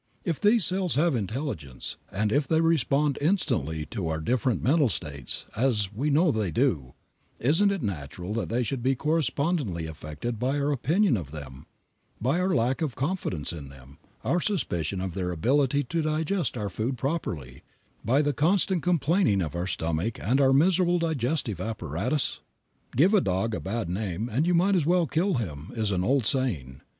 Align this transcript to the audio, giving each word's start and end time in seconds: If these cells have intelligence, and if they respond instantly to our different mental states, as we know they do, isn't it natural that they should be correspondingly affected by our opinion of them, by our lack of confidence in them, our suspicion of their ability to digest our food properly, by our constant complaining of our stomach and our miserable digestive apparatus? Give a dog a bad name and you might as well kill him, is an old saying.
If 0.25 0.41
these 0.41 0.65
cells 0.65 0.95
have 0.95 1.13
intelligence, 1.13 1.95
and 2.11 2.31
if 2.31 2.47
they 2.47 2.59
respond 2.59 3.19
instantly 3.21 3.85
to 3.91 4.07
our 4.07 4.19
different 4.19 4.63
mental 4.63 4.89
states, 4.89 5.45
as 5.55 5.93
we 5.93 6.09
know 6.09 6.31
they 6.31 6.49
do, 6.49 6.95
isn't 7.37 7.71
it 7.71 7.83
natural 7.83 8.33
that 8.33 8.49
they 8.49 8.63
should 8.63 8.81
be 8.81 8.95
correspondingly 8.95 9.85
affected 9.85 10.39
by 10.39 10.57
our 10.57 10.71
opinion 10.71 11.17
of 11.17 11.29
them, 11.29 11.67
by 12.19 12.39
our 12.39 12.55
lack 12.55 12.81
of 12.81 12.95
confidence 12.95 13.53
in 13.53 13.69
them, 13.69 13.99
our 14.23 14.41
suspicion 14.41 15.01
of 15.01 15.13
their 15.13 15.29
ability 15.29 15.83
to 15.83 16.01
digest 16.01 16.57
our 16.57 16.71
food 16.71 16.97
properly, 16.97 17.61
by 18.03 18.23
our 18.23 18.33
constant 18.33 18.81
complaining 18.81 19.39
of 19.39 19.53
our 19.55 19.67
stomach 19.67 20.17
and 20.19 20.41
our 20.41 20.51
miserable 20.51 20.97
digestive 20.97 21.61
apparatus? 21.61 22.39
Give 22.95 23.13
a 23.13 23.21
dog 23.21 23.53
a 23.53 23.59
bad 23.59 23.87
name 23.87 24.29
and 24.29 24.47
you 24.47 24.55
might 24.55 24.73
as 24.75 24.87
well 24.87 25.05
kill 25.05 25.35
him, 25.35 25.71
is 25.75 25.91
an 25.91 26.03
old 26.03 26.25
saying. 26.25 26.81